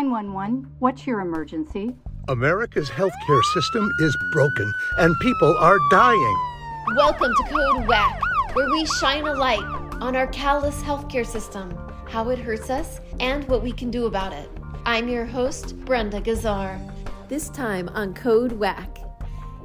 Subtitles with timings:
[0.00, 1.94] 911, what's your emergency?
[2.28, 6.36] America's healthcare system is broken and people are dying.
[6.96, 8.18] Welcome to Code WACK,
[8.54, 9.62] where we shine a light
[10.00, 11.76] on our callous healthcare system,
[12.08, 14.48] how it hurts us, and what we can do about it.
[14.86, 16.80] I'm your host, Brenda Gazzar.
[17.28, 18.96] This time on Code WACK.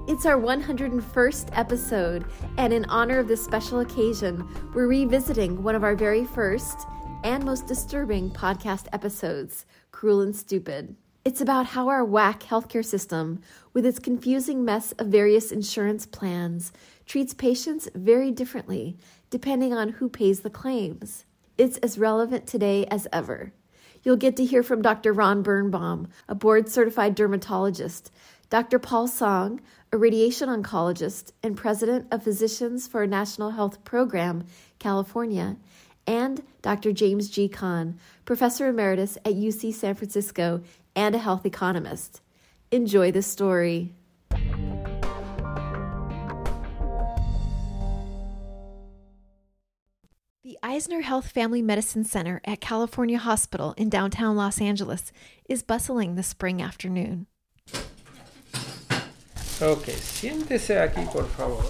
[0.09, 2.25] It's our 101st episode,
[2.57, 6.87] and in honor of this special occasion, we're revisiting one of our very first
[7.23, 10.95] and most disturbing podcast episodes Cruel and Stupid.
[11.23, 13.41] It's about how our whack healthcare system,
[13.73, 16.71] with its confusing mess of various insurance plans,
[17.05, 18.97] treats patients very differently
[19.29, 21.25] depending on who pays the claims.
[21.57, 23.53] It's as relevant today as ever.
[24.03, 25.13] You'll get to hear from Dr.
[25.13, 28.11] Ron Birnbaum, a board certified dermatologist,
[28.49, 28.77] Dr.
[28.77, 29.61] Paul Song,
[29.91, 34.45] a radiation oncologist and president of Physicians for a National Health Program,
[34.77, 35.57] California,
[36.07, 36.91] and Dr.
[36.91, 37.47] James G.
[37.47, 40.61] Kahn, professor emeritus at UC San Francisco
[40.95, 42.21] and a health economist.
[42.71, 43.93] Enjoy the story.
[50.43, 55.11] The Eisner Health Family Medicine Center at California Hospital in downtown Los Angeles
[55.49, 57.27] is bustling this spring afternoon.
[59.61, 61.63] Ok, siéntese aquí, por favor.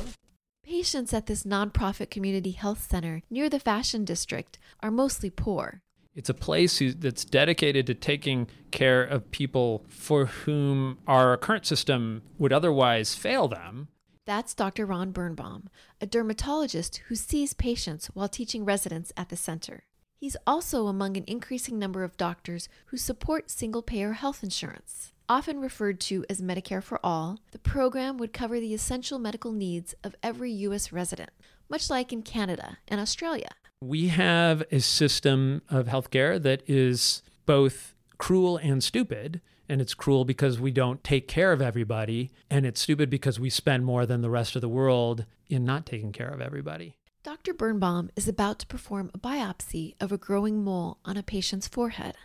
[0.76, 5.82] Patients at this nonprofit community health center near the Fashion District are mostly poor.
[6.14, 12.24] It's a place that's dedicated to taking care of people for whom our current system
[12.38, 13.88] would otherwise fail them.
[14.26, 14.86] That's Dr.
[14.86, 15.70] Ron Birnbaum,
[16.02, 19.86] a dermatologist who sees patients while teaching residents at the center.
[20.18, 25.14] He's also among an increasing number of doctors who support single payer health insurance.
[25.28, 29.96] Often referred to as Medicare for All, the program would cover the essential medical needs
[30.04, 30.94] of every U.S.
[30.94, 31.32] resident,
[31.68, 33.50] much like in Canada and Australia.
[33.82, 39.42] We have a system of healthcare that is both cruel and stupid.
[39.68, 42.32] And it's cruel because we don't take care of everybody.
[42.52, 45.88] And it's stupid because we spend more than the rest of the world in not
[45.88, 46.98] taking care of everybody.
[47.24, 47.56] Dr.
[47.56, 52.16] Birnbaum is about to perform a biopsy of a growing mole on a patient's forehead.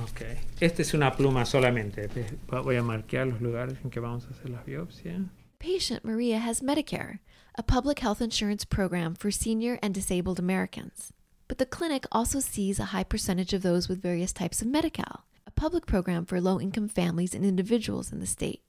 [0.00, 0.22] Ok.
[0.60, 2.08] Esta es una pluma solamente.
[2.48, 5.28] Voy a marcar los lugares en que vamos a hacer la biopsia.
[5.58, 7.20] Patient Maria has Medicare,
[7.56, 11.12] a public health insurance program for senior and disabled Americans.
[11.46, 15.24] But the clinic also sees a high percentage of those with various types of Medi-Cal,
[15.46, 18.62] a public program for low income families and individuals in the state.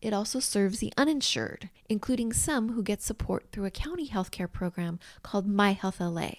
[0.00, 4.98] It also serves the uninsured, including some who get support through a county healthcare program
[5.22, 6.30] called My Health LA.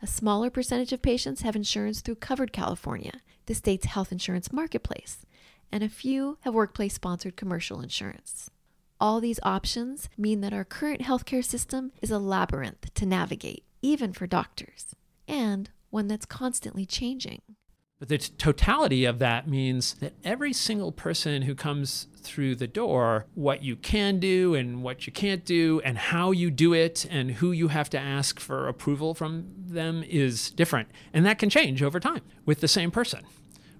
[0.00, 5.24] A smaller percentage of patients have insurance through Covered California, the state's health insurance marketplace,
[5.70, 8.50] and a few have workplace sponsored commercial insurance.
[9.00, 14.12] All these options mean that our current healthcare system is a labyrinth to navigate, even
[14.12, 14.94] for doctors,
[15.26, 17.42] and one that's constantly changing.
[18.02, 23.26] But the totality of that means that every single person who comes through the door,
[23.36, 27.30] what you can do and what you can't do, and how you do it, and
[27.30, 30.88] who you have to ask for approval from them is different.
[31.12, 33.24] And that can change over time with the same person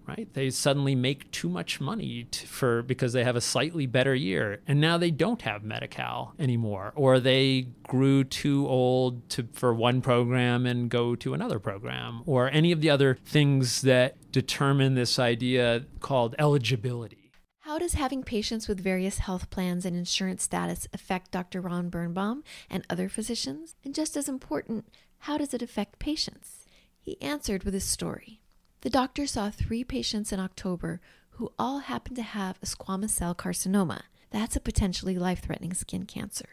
[0.07, 0.33] right?
[0.33, 4.61] They suddenly make too much money t- for because they have a slightly better year,
[4.67, 10.01] and now they don't have Medi-Cal anymore, or they grew too old to for one
[10.01, 15.19] program and go to another program, or any of the other things that determine this
[15.19, 17.23] idea called eligibility.
[17.61, 21.61] How does having patients with various health plans and insurance status affect Dr.
[21.61, 23.77] Ron Birnbaum and other physicians?
[23.84, 24.87] And just as important,
[25.21, 26.67] how does it affect patients?
[27.01, 28.41] He answered with his story.
[28.82, 31.00] The doctor saw three patients in October
[31.37, 34.03] who all happened to have a squamous cell carcinoma.
[34.31, 36.48] That's a potentially life threatening skin cancer.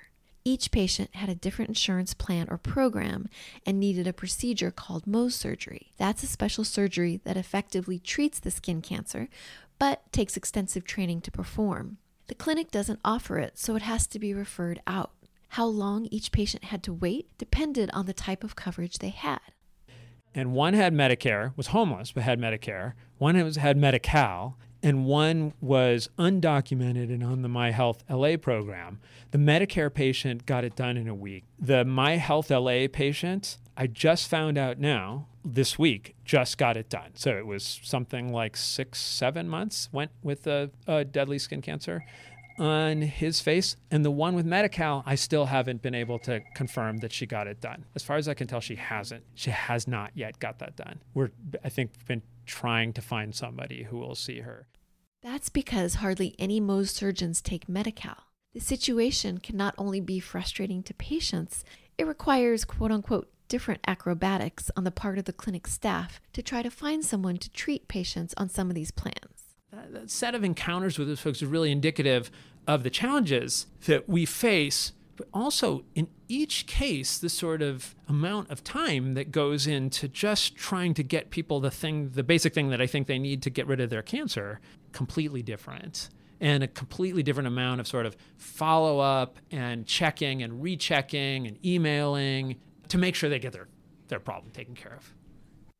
[0.45, 3.29] Each patient had a different insurance plan or program
[3.65, 5.91] and needed a procedure called Mohs surgery.
[5.97, 9.27] That's a special surgery that effectively treats the skin cancer,
[9.79, 11.97] but takes extensive training to perform.
[12.27, 15.13] The clinic doesn't offer it, so it has to be referred out.
[15.49, 19.39] How long each patient had to wait depended on the type of coverage they had
[20.33, 22.93] and one had Medicare, was homeless but had Medicare.
[23.17, 28.99] One was, had Medi-Cal, and one was undocumented and on the My Health LA program.
[29.31, 31.43] The Medicare patient got it done in a week.
[31.59, 36.89] The My Health LA patient, I just found out now this week, just got it
[36.89, 37.11] done.
[37.15, 42.05] So it was something like six, seven months went with a, a deadly skin cancer
[42.59, 43.75] on his face.
[43.89, 47.47] And the one with Medi-Cal, I still haven't been able to confirm that she got
[47.47, 47.85] it done.
[47.95, 49.23] As far as I can tell, she hasn't.
[49.33, 50.99] She has not yet got that done.
[51.13, 51.31] We're,
[51.63, 54.67] I think, been trying to find somebody who will see her.
[55.21, 58.17] That's because hardly any Mohs surgeons take Medi-Cal.
[58.53, 61.63] The situation can not only be frustrating to patients,
[61.97, 66.61] it requires quote unquote different acrobatics on the part of the clinic staff to try
[66.61, 69.38] to find someone to treat patients on some of these plans.
[69.71, 72.31] That set of encounters with those folks is really indicative
[72.67, 78.49] of the challenges that we face, but also in each case, the sort of amount
[78.49, 82.69] of time that goes into just trying to get people the thing, the basic thing
[82.69, 84.59] that I think they need to get rid of their cancer,
[84.91, 86.09] completely different
[86.41, 91.63] and a completely different amount of sort of follow up and checking and rechecking and
[91.65, 92.55] emailing
[92.87, 93.67] to make sure they get their,
[94.07, 95.13] their problem taken care of.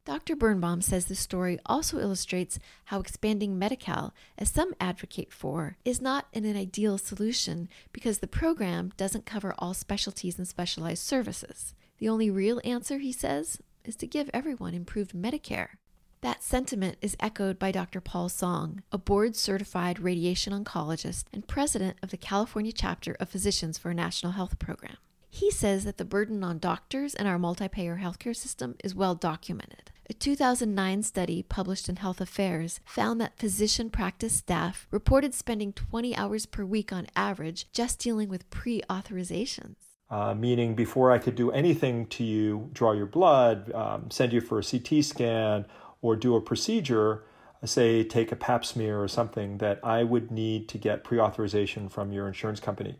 [0.05, 0.35] Dr.
[0.35, 6.01] Birnbaum says the story also illustrates how expanding Medi Cal, as some advocate for, is
[6.01, 11.75] not an ideal solution because the program doesn't cover all specialties and specialized services.
[11.99, 15.77] The only real answer, he says, is to give everyone improved Medicare.
[16.21, 18.01] That sentiment is echoed by Dr.
[18.01, 23.77] Paul Song, a board certified radiation oncologist and president of the California chapter of Physicians
[23.77, 24.97] for a National Health Program.
[25.29, 29.15] He says that the burden on doctors and our multi payer healthcare system is well
[29.15, 29.91] documented.
[30.09, 36.15] A 2009 study published in Health Affairs found that physician practice staff reported spending 20
[36.15, 39.75] hours per week on average just dealing with pre authorizations.
[40.09, 44.41] Uh, meaning, before I could do anything to you, draw your blood, um, send you
[44.41, 45.65] for a CT scan,
[46.01, 47.23] or do a procedure,
[47.67, 52.11] say take a pap smear or something that I would need to get pre-authorization from
[52.11, 52.97] your insurance company.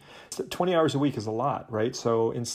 [0.50, 1.96] 20 hours a week is a lot, right?
[1.96, 2.46] So in,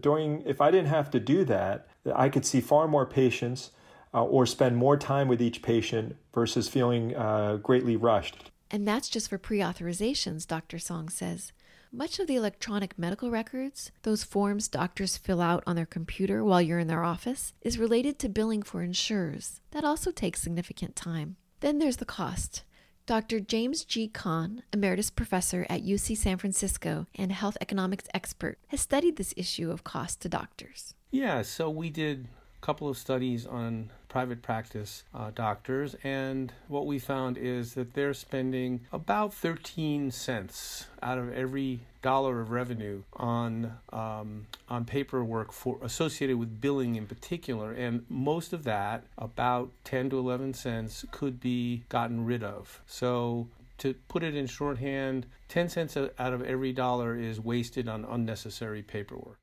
[0.00, 3.70] during if I didn't have to do that, I could see far more patients
[4.14, 8.50] uh, or spend more time with each patient versus feeling uh, greatly rushed.
[8.70, 10.78] And that's just for pre-authorizations, Dr.
[10.78, 11.52] Song says.
[11.94, 16.62] Much of the electronic medical records, those forms doctors fill out on their computer while
[16.62, 19.60] you're in their office, is related to billing for insurers.
[19.72, 21.36] That also takes significant time.
[21.62, 22.64] Then there's the cost.
[23.06, 23.38] Dr.
[23.38, 24.08] James G.
[24.08, 29.70] Kahn, emeritus professor at UC San Francisco and health economics expert, has studied this issue
[29.70, 30.94] of cost to doctors.
[31.12, 32.26] Yeah, so we did
[32.62, 38.14] couple of studies on private practice uh, doctors, and what we found is that they're
[38.14, 45.78] spending about 13 cents out of every dollar of revenue on um, on paperwork for
[45.82, 51.40] associated with billing in particular, and most of that, about 10 to 11 cents, could
[51.40, 52.80] be gotten rid of.
[52.86, 53.48] So
[53.78, 58.82] to put it in shorthand, 10 cents out of every dollar is wasted on unnecessary
[58.82, 59.38] paperwork.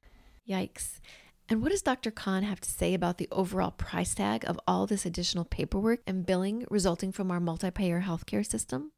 [0.48, 1.00] Yikes.
[1.52, 2.12] And what does Dr.
[2.12, 6.24] Kahn have to say about the overall price tag of all this additional paperwork and
[6.24, 8.92] billing resulting from our multi payer healthcare system?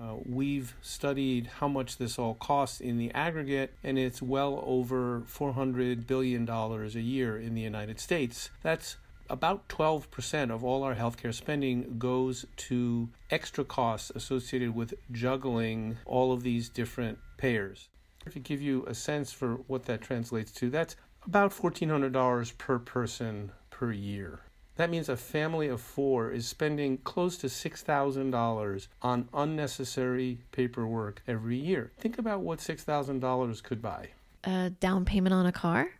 [0.00, 5.20] Uh, we've studied how much this all costs in the aggregate, and it's well over
[5.28, 8.48] $400 billion a year in the United States.
[8.62, 8.96] That's
[9.28, 16.32] about 12% of all our healthcare spending goes to extra costs associated with juggling all
[16.32, 17.90] of these different payers.
[18.30, 20.96] To give you a sense for what that translates to, that's
[21.26, 24.40] about $1,400 per person per year.
[24.76, 31.56] That means a family of four is spending close to $6,000 on unnecessary paperwork every
[31.56, 31.92] year.
[31.98, 34.08] Think about what $6,000 could buy.
[34.44, 35.90] A down payment on a car?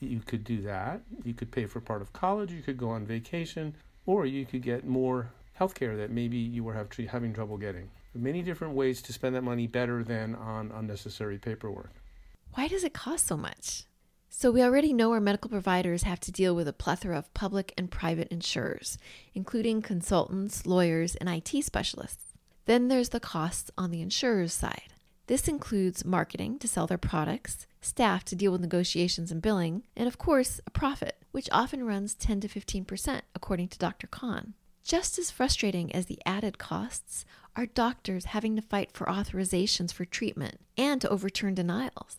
[0.00, 1.02] You could do that.
[1.24, 3.74] You could pay for part of college, you could go on vacation,
[4.06, 7.90] or you could get more health care that maybe you were having trouble getting.
[8.14, 11.92] Many different ways to spend that money better than on unnecessary paperwork.
[12.54, 13.84] Why does it cost so much?
[14.34, 17.74] So, we already know our medical providers have to deal with a plethora of public
[17.76, 18.96] and private insurers,
[19.34, 22.32] including consultants, lawyers, and IT specialists.
[22.64, 24.94] Then there's the costs on the insurer's side.
[25.26, 30.08] This includes marketing to sell their products, staff to deal with negotiations and billing, and
[30.08, 34.06] of course, a profit, which often runs 10 to 15%, according to Dr.
[34.06, 34.54] Kahn.
[34.82, 40.06] Just as frustrating as the added costs are doctors having to fight for authorizations for
[40.06, 42.18] treatment and to overturn denials.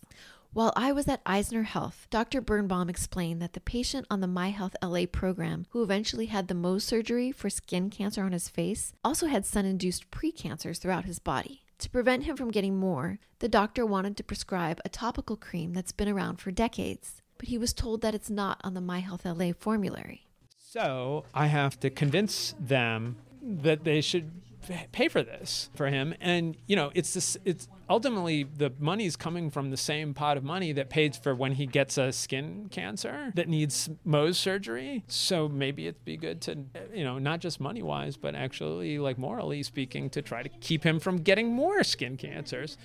[0.54, 2.40] While I was at Eisner Health, Dr.
[2.40, 6.84] Birnbaum explained that the patient on the MyHealth LA program who eventually had the Mohs
[6.84, 11.64] surgery for skin cancer on his face also had sun induced precancers throughout his body.
[11.80, 15.92] To prevent him from getting more, the doctor wanted to prescribe a topical cream that's
[15.92, 19.54] been around for decades, but he was told that it's not on the MyHealth LA
[19.58, 20.28] formulary.
[20.60, 24.43] So I have to convince them that they should
[24.92, 26.14] pay for this for him.
[26.20, 30.44] And you know it's this it's ultimately the money's coming from the same pot of
[30.44, 35.04] money that pays for when he gets a skin cancer that needs Mohs surgery.
[35.08, 36.58] So maybe it'd be good to
[36.94, 40.84] you know not just money wise but actually like morally speaking to try to keep
[40.84, 42.78] him from getting more skin cancers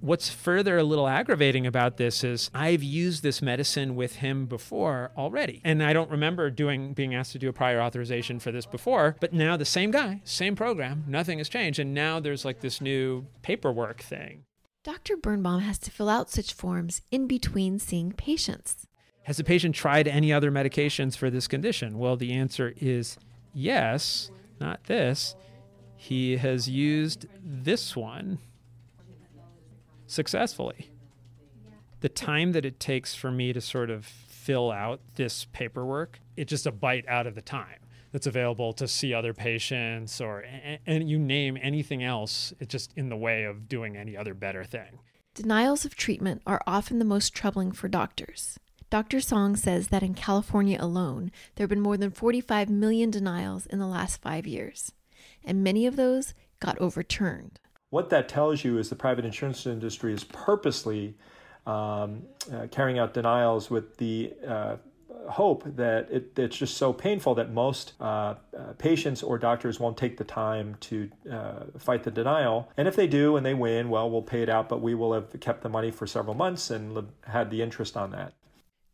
[0.00, 5.10] What's further a little aggravating about this is I've used this medicine with him before
[5.16, 5.60] already.
[5.64, 9.16] And I don't remember doing being asked to do a prior authorization for this before,
[9.20, 12.80] but now the same guy, same program, nothing has changed and now there's like this
[12.80, 14.44] new paperwork thing.
[14.84, 15.16] Dr.
[15.16, 18.86] Birnbaum has to fill out such forms in between seeing patients.
[19.24, 21.98] Has the patient tried any other medications for this condition?
[21.98, 23.16] Well, the answer is
[23.52, 25.34] yes, not this.
[25.96, 28.38] He has used this one
[30.06, 30.90] successfully.
[32.00, 36.50] The time that it takes for me to sort of fill out this paperwork, it's
[36.50, 37.80] just a bite out of the time
[38.12, 40.44] that's available to see other patients or
[40.86, 44.64] and you name anything else it's just in the way of doing any other better
[44.64, 45.00] thing.
[45.34, 48.58] Denials of treatment are often the most troubling for doctors.
[48.88, 53.66] Dr song says that in california alone there have been more than 45 million denials
[53.66, 54.92] in the last five years
[55.44, 57.58] and many of those got overturned
[57.90, 61.14] what that tells you is the private insurance industry is purposely
[61.66, 64.76] um, uh, carrying out denials with the uh,
[65.28, 68.34] hope that it, it's just so painful that most uh, uh,
[68.78, 72.70] patients or doctors won't take the time to uh, fight the denial.
[72.76, 75.12] And if they do and they win, well, we'll pay it out, but we will
[75.12, 78.34] have kept the money for several months and had the interest on that.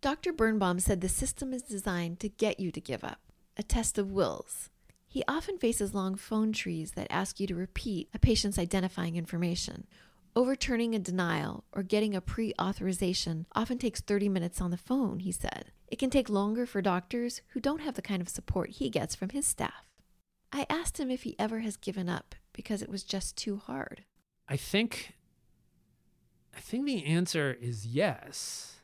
[0.01, 0.33] Dr.
[0.33, 3.21] Birnbaum said the system is designed to get you to give up,
[3.57, 4.71] a test of wills.
[5.13, 9.87] He often faces long phone trees that ask you to repeat a patient's identifying information
[10.35, 15.19] Overturning a denial or getting a pre authorization often takes 30 minutes on the phone,
[15.19, 15.73] he said.
[15.89, 19.15] It can take longer for doctors who don't have the kind of support he gets
[19.15, 19.91] from his staff.
[20.51, 24.05] I asked him if he ever has given up because it was just too hard.
[24.49, 25.17] I think
[26.57, 28.77] I think the answer is yes.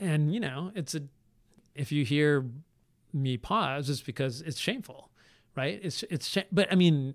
[0.00, 1.02] And you know, it's a
[1.76, 2.50] if you hear
[3.12, 5.11] me pause it's because it's shameful,
[5.56, 5.80] right?
[5.82, 7.14] It's it's but I mean,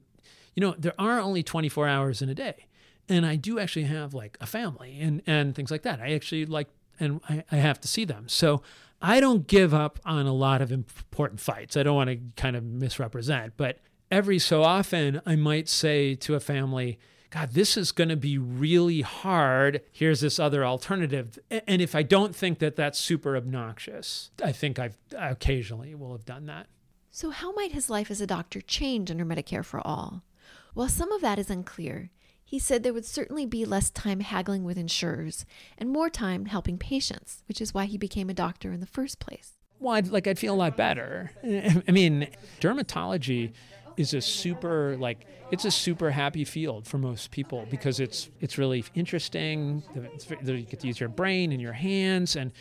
[0.55, 2.67] you know, there are only 24 hours in a day
[3.09, 5.99] and I do actually have like a family and and things like that.
[6.01, 6.67] I actually like
[6.99, 8.27] and I, I have to see them.
[8.27, 8.61] So
[9.01, 11.77] I don't give up on a lot of important fights.
[11.77, 13.79] I don't want to kind of misrepresent, but
[14.09, 16.97] every so often I might say to a family,
[17.29, 19.81] God, this is going to be really hard.
[19.91, 21.37] Here's this other alternative.
[21.51, 26.25] And if I don't think that that's super obnoxious, I think I've occasionally will have
[26.25, 26.67] done that.
[27.17, 30.21] So, how might his life as a doctor change under Medicare for All?
[30.75, 32.11] Well, some of that is unclear.
[32.45, 35.43] He said there would certainly be less time haggling with insurers
[35.79, 39.17] and more time helping patients, which is why he became a doctor in the first
[39.17, 39.53] place.
[39.79, 41.31] Well, I'd, like I'd feel a lot better.
[41.43, 42.27] I mean,
[42.61, 43.53] dermatology
[43.97, 48.59] is a super like it's a super happy field for most people because it's it's
[48.59, 49.81] really interesting.
[49.95, 52.51] It's, you get to use your brain and your hands and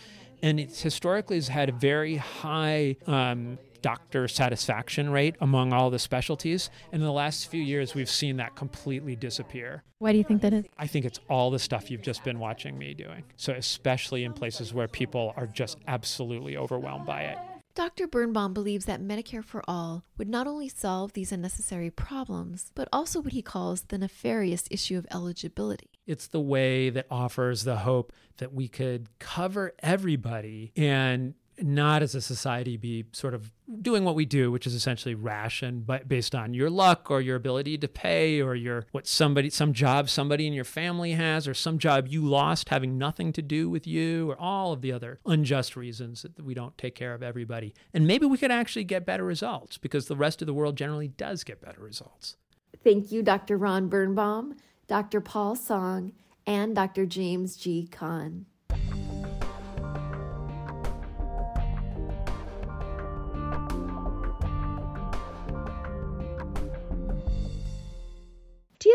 [0.43, 5.99] and it historically has had a very high um, doctor satisfaction rate among all the
[5.99, 6.71] specialties.
[6.93, 9.83] And in the last few years, we've seen that completely disappear.
[9.99, 10.65] Why do you think that is?
[10.79, 13.25] I think it's all the stuff you've just been watching me doing.
[13.37, 17.39] So, especially in places where people are just absolutely overwhelmed by it.
[17.77, 18.07] Dr.
[18.07, 23.21] Birnbaum believes that Medicare for All would not only solve these unnecessary problems, but also
[23.21, 25.91] what he calls the nefarious issue of eligibility.
[26.07, 32.15] It's the way that offers the hope that we could cover everybody and not as
[32.15, 36.35] a society be sort of doing what we do, which is essentially ration, but based
[36.35, 40.47] on your luck or your ability to pay or your what somebody some job somebody
[40.47, 44.31] in your family has or some job you lost having nothing to do with you
[44.31, 47.75] or all of the other unjust reasons that we don't take care of everybody.
[47.95, 51.09] And maybe we could actually get better results because the rest of the world generally
[51.09, 52.37] does get better results.
[52.85, 53.57] Thank you, Dr.
[53.57, 55.21] Ron Birnbaum, Dr.
[55.21, 56.13] Paul Song,
[56.47, 57.07] and Dr.
[57.07, 57.89] James G.
[57.91, 58.47] Kahn.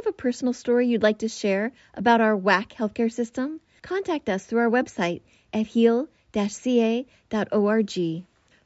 [0.02, 3.62] You have a personal story you'd like to share about our WAC healthcare system?
[3.84, 5.22] Contact us through our website
[5.54, 7.06] at heal-ca.org.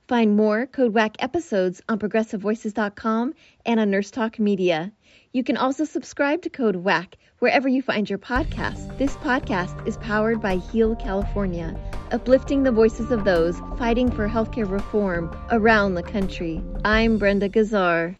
[0.07, 3.33] Find more Code WACK episodes on progressivevoices.com
[3.65, 4.93] and on Nurse Talk Media.
[5.33, 8.97] You can also subscribe to Code WACK wherever you find your podcast.
[8.97, 11.77] This podcast is powered by Heal California,
[12.11, 16.63] uplifting the voices of those fighting for healthcare reform around the country.
[16.85, 18.15] I'm Brenda Gazzar.